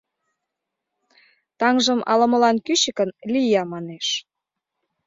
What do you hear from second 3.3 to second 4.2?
«Лия» манеш.